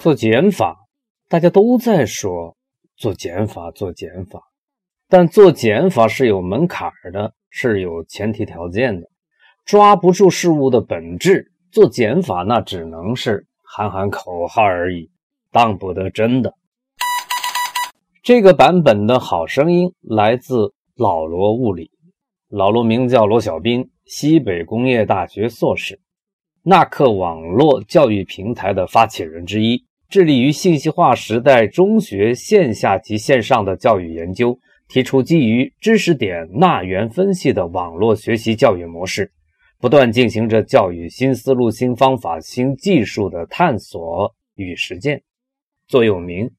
[0.00, 0.86] 做减法，
[1.28, 2.56] 大家都在说
[2.96, 4.40] 做减法，做减法，
[5.10, 9.06] 但做减法是有门槛的，是有前提条件的。
[9.66, 15.10] 抓不住事物的本质，做减法那只能是喊喊口号而已，
[15.52, 16.54] 当不得真的。
[18.22, 21.90] 这个版本的好声音来自老罗物理，
[22.48, 26.00] 老罗名叫罗小斌，西北工业大学硕士，
[26.62, 29.84] 纳克网络教育平台的发起人之一。
[30.10, 39.30] 致力于信息化时代中学线下及线上的教育研究，提出基于知识点纳元分析的网络学习教育模式，
[39.78, 45.22] 不断进行着教育新思路、新方法、新技术的探索与实践，
[45.86, 46.50] 座右铭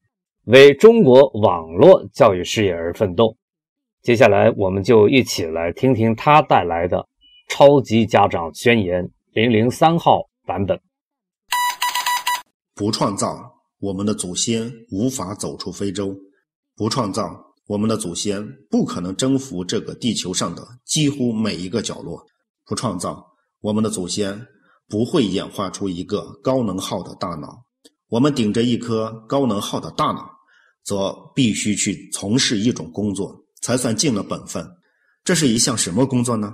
[0.46, 3.36] 为中国网络教育事业而奋斗。
[4.00, 6.96] 接下来，我们就一起来听听他带来的
[7.48, 10.80] 《超级家长宣言》零零三号版本。
[12.82, 16.08] 不创造，我们的祖先无法走出非洲；
[16.74, 22.18] 不创造，我们的祖先不可能征服这个地球上的几乎每一个角落；
[22.66, 23.24] 不创造，
[23.60, 24.36] 我们的祖先
[24.88, 27.56] 不会演化出一个高能耗的大脑。
[28.08, 30.28] 我们顶着一颗高能耗的大脑，
[30.82, 34.68] 则必须去从事一种工作，才算尽了本分。
[35.22, 36.52] 这是一项什么工作呢？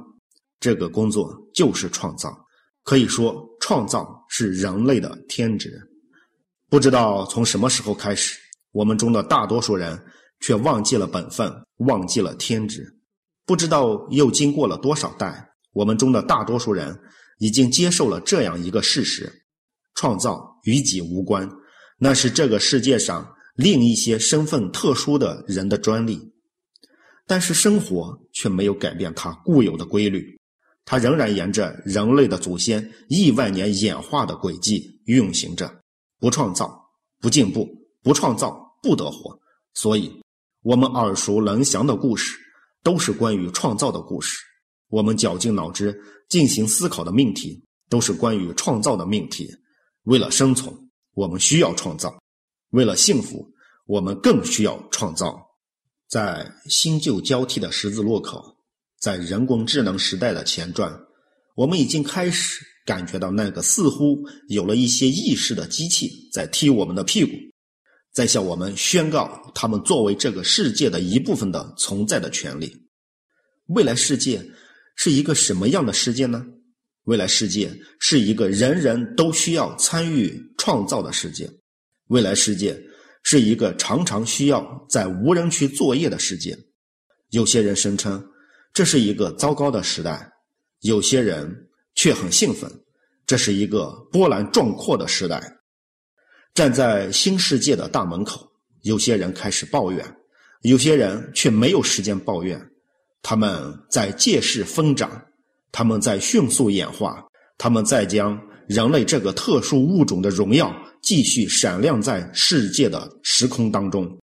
[0.60, 2.38] 这个工作就是创造。
[2.84, 5.82] 可以说，创造是人类的天职。
[6.70, 8.38] 不知道从什么时候开始，
[8.72, 9.98] 我们中的大多数人
[10.40, 12.86] 却忘记了本分，忘记了天职。
[13.46, 16.94] 不知道又经过了多少代，我们中的大多数人
[17.38, 19.32] 已经接受了这样一个事实：
[19.94, 21.48] 创造与己无关，
[21.98, 26.20] 那是这个世界上另一些身份特殊的人的专利。
[27.26, 30.38] 但是生活却没有改变它固有的规律，
[30.84, 35.74] 它仍然沿着人类的祖先亿万年演化的轨迹运行着。
[36.20, 36.84] 不创造，
[37.20, 37.64] 不进步；
[38.02, 39.38] 不创造，不得活。
[39.74, 40.12] 所以，
[40.62, 42.36] 我们耳熟能详的故事，
[42.82, 44.38] 都是关于创造的故事；
[44.88, 45.96] 我们绞尽脑汁
[46.28, 49.48] 进行思考的命题，都是关于创造的命题。
[50.04, 50.74] 为了生存，
[51.14, 52.10] 我们需要创造；
[52.70, 53.48] 为了幸福，
[53.86, 55.40] 我们更需要创造。
[56.08, 58.56] 在新旧交替的十字路口，
[58.98, 60.92] 在人工智能时代的前传，
[61.54, 62.64] 我们已经开始。
[62.88, 67.32] 感觉到那个似乎有了一些意识的机器在踢我们的屁股，
[68.14, 72.74] 在向我们宣告他们作为这个世界的一部分的存在的权利。
[73.66, 74.42] 未来世界
[74.96, 76.42] 是一个什么样的世界呢？
[77.04, 81.46] 未来世界是一个人人都需要参与创造的世界。
[82.06, 82.74] 未来世界
[83.22, 86.56] 是一个常常需要在无人区作业的世界。
[87.32, 88.26] 有些人声称
[88.72, 90.32] 这是一个糟糕的时代，
[90.80, 91.67] 有些人。
[91.98, 92.70] 却很兴奋，
[93.26, 95.42] 这是一个波澜壮阔的时代。
[96.54, 98.48] 站在新世界的大门口，
[98.82, 100.06] 有些人开始抱怨，
[100.62, 102.64] 有些人却没有时间抱怨。
[103.20, 105.10] 他们在借势疯长，
[105.72, 107.26] 他们在迅速演化，
[107.58, 110.72] 他们在将人类这个特殊物种的荣耀
[111.02, 114.16] 继续闪亮在世界的时空当中。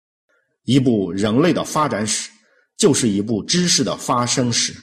[0.65, 2.29] 一部人类的发展史，
[2.77, 4.75] 就是一部知识的发生史，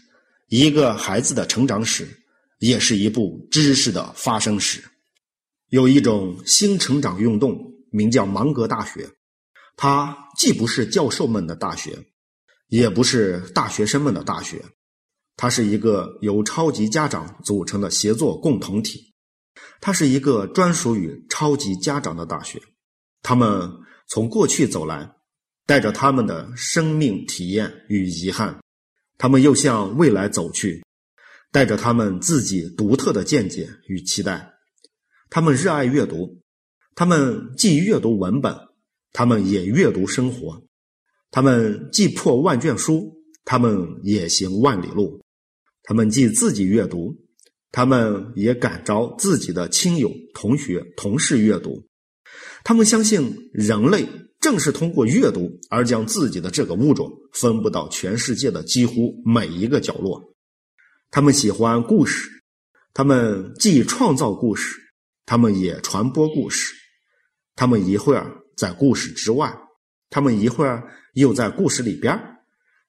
[0.48, 2.08] 一个孩子的成长史。
[2.60, 4.84] 也是一部知识的发生史。
[5.70, 9.10] 有一种新成长运动，名叫芒格大学。
[9.76, 11.98] 它既不是教授们的大学，
[12.68, 14.64] 也不是大学生们的大学，
[15.38, 19.14] 它是一个由超级家长组成的协作共同体。
[19.80, 22.62] 它是一个专属于超级家长的大学。
[23.22, 23.72] 他们
[24.08, 25.10] 从过去走来，
[25.66, 28.60] 带着他们的生命体验与遗憾，
[29.18, 30.84] 他们又向未来走去。
[31.52, 34.54] 带着他们自己独特的见解与期待，
[35.30, 36.42] 他们热爱阅读，
[36.96, 38.56] 他们既阅读文本，
[39.14, 40.64] 他们也阅读生活，
[41.32, 43.14] 他们既破万卷书，
[43.46, 45.22] 他们也行万里路，
[45.84, 47.16] 他们既自己阅读，
[47.72, 51.84] 他们也感召自己的亲友、同学、同事阅读，
[52.64, 54.08] 他们相信人类
[54.40, 60.22] 正是通过阅读而将自己的这个物种分布到全世界的几乎每一个角落。
[61.12, 62.30] 他们喜欢故事，
[62.94, 64.80] 他们既创造故事，
[65.26, 66.72] 他们也传播故事。
[67.56, 69.52] 他们一会儿在故事之外，
[70.12, 72.16] 他们一会儿又在故事里边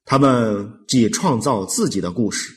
[0.04, 2.52] 他们既创造自己的故事，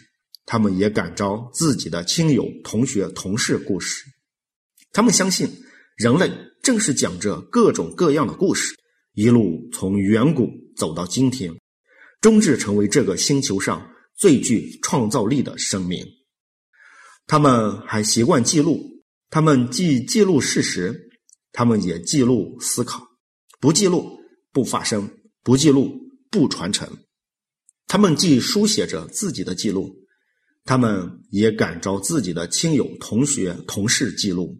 [0.46, 4.04] 他们也感召自己的亲友、同学、同事故事。
[4.92, 5.50] 他们相信
[5.96, 6.30] 人类
[6.62, 8.76] 正是讲着各种各样的故事，
[9.14, 11.54] 一路从远古走到今天，
[12.20, 13.90] 终至成为这个星球上。
[14.16, 16.06] 最具创造力的生命，
[17.28, 18.92] 他们还习惯记录。
[19.30, 21.10] 他们既记录事实，
[21.52, 23.04] 他们也记录思考，
[23.60, 24.20] 不记录
[24.52, 25.10] 不发生，
[25.42, 25.92] 不记录
[26.30, 26.88] 不传承。
[27.88, 29.96] 他们既书写着自己的记录，
[30.66, 34.56] 他们也感召自己的亲友、同学、同事记录。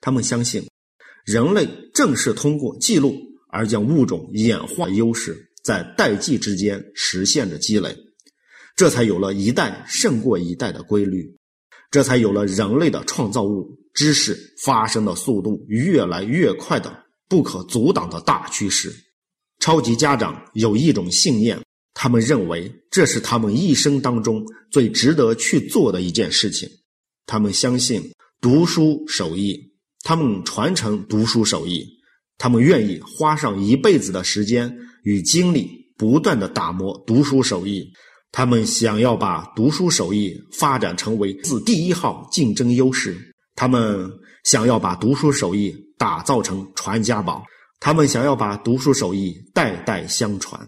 [0.00, 0.68] 他们相信，
[1.24, 3.16] 人类正是通过记录
[3.48, 7.96] 而将物种演化优势在代际之间实现着积累，
[8.80, 11.30] 这才有了一代胜过一代的规律，
[11.90, 14.34] 这才有了人类的创造物知识
[14.64, 16.90] 发生的速度越来越快的
[17.28, 18.90] 不可阻挡的大趋势。
[19.58, 21.60] 超级家长有一种信念。
[21.92, 26.66] 他们认为这是他们一生当中最值得去做的一件事情。
[27.26, 28.02] 他们相信
[28.40, 29.60] 读书手艺，
[30.02, 31.86] 他们传承读书手艺，
[32.38, 35.68] 他们愿意花上一辈子的时间与精力，
[35.98, 37.92] 不断的打磨读书手艺。
[38.32, 43.16] 他们想要把读书手艺发展成为自第一号竞争优势。
[43.56, 44.10] 他们
[44.44, 47.44] 想要把读书手艺打造成传家宝。
[47.80, 50.60] 他们想要把读书手艺代代相传。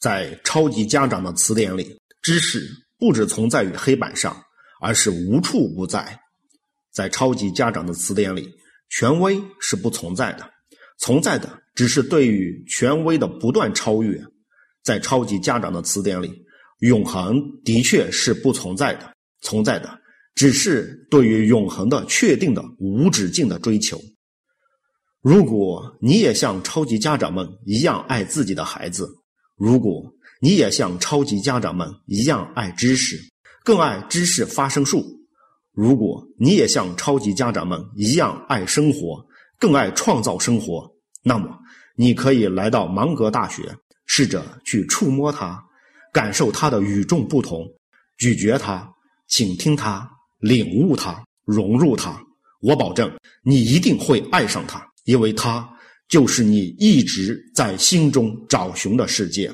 [0.00, 2.68] 在超级家长的词典里，知识
[2.98, 4.36] 不只存在于黑板上，
[4.80, 6.20] 而是无处不在。
[6.92, 8.50] 在超级家长的词典里，
[8.90, 10.50] 权威是不存在的，
[10.98, 14.20] 存在的只是对于权威的不断超越。
[14.82, 16.34] 在超级家长的词典里，
[16.82, 19.88] 永恒的确是不存在的，存在的
[20.34, 24.00] 只是对于永恒的确定的无止境的追求。
[25.20, 29.08] 如果你也像超级家长们一样爱自己的孩子，
[29.56, 33.16] 如果你也像超级家长们一样爱知识，
[33.62, 34.98] 更爱知识发生术；
[35.72, 39.24] 如果你也像超级家长们一样爱生活，
[39.56, 40.90] 更爱创造生活，
[41.22, 41.56] 那么
[41.94, 43.72] 你可以来到芒格大学，
[44.06, 45.62] 试着去触摸它，
[46.12, 47.66] 感受它的与众不同，
[48.18, 48.88] 咀嚼它，
[49.28, 50.08] 倾听它，
[50.40, 52.22] 领悟它，融入它。
[52.60, 53.10] 我保证，
[53.42, 55.68] 你一定会爱上它，因为它。
[56.08, 59.50] 就是你一直在心中找寻的世界。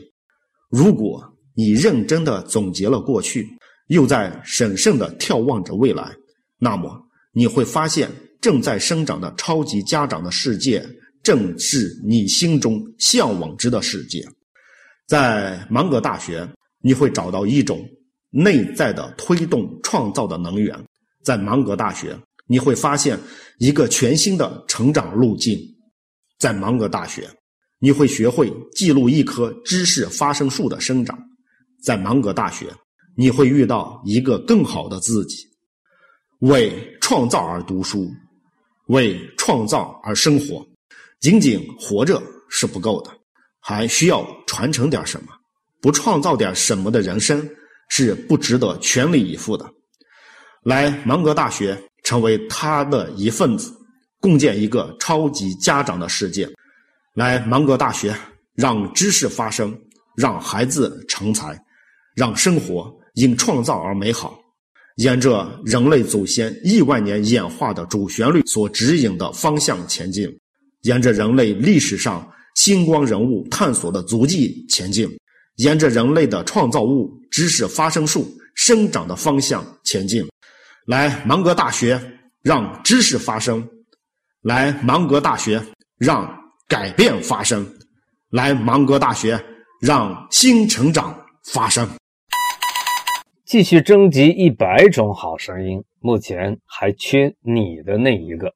[0.70, 1.22] 如果
[1.54, 3.48] 你认真的总结了过去，
[3.86, 6.12] 又在审慎的眺望着未来，
[6.58, 7.00] 那么
[7.32, 10.84] 你会发现，正在生长的超级家长的世界，
[11.22, 14.26] 正是你心中向往之的世界。
[15.08, 16.46] 在芒格大学，
[16.82, 17.82] 你会找到一种
[18.28, 20.78] 内在的推动创造的能源。
[21.24, 22.14] 在芒格大学，
[22.46, 23.18] 你会发现
[23.58, 25.58] 一个全新的成长路径。
[26.38, 27.26] 在芒格大学，
[27.78, 31.18] 你会学会记录一棵知识发生树的生长。
[31.82, 32.66] 在芒格大学，
[33.16, 35.38] 你会遇到一个更好的自己。
[36.40, 36.70] 为
[37.00, 38.10] 创造而读书，
[38.88, 40.64] 为创造而生活。
[41.18, 43.10] 仅仅活着是不够的，
[43.68, 45.28] 还需要传承点什么。
[45.82, 47.46] 不创造点什么的人生
[47.90, 49.70] 是不值得全力以赴的。
[50.62, 53.70] 来芒格大学，成为他的一份子。
[54.20, 56.48] 共建一个超级家长的世界，
[57.14, 58.16] 来芒格大学，
[58.54, 59.78] 让知识发生，
[60.16, 61.56] 让孩子成才，
[62.16, 64.36] 让生活因创造而美好，
[64.96, 70.26] 沿着人类祖先亿万年演化的主旋律所指引的方向前进，
[70.82, 75.08] 沿着人类历史上星光人物探索的足迹前进，
[75.56, 80.26] 沿着人类的创造物知识发生树生长的方向前进，
[80.86, 82.00] 来芒格大学，
[82.42, 83.66] 让知识发生。
[84.42, 85.60] 来芒格大学，
[85.98, 86.32] 让
[86.68, 87.64] 改变发生；
[88.30, 89.38] 来芒格大学，
[89.80, 91.88] 让新成长发生。
[93.44, 98.54] 继续征集一百种好声音，目前还缺你的那一个。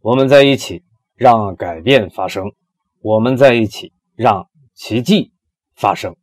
[0.00, 0.82] 我们在一起，
[1.18, 2.44] 让改变发生；
[3.02, 5.32] 我们在一起，让奇迹
[5.74, 6.14] 发生。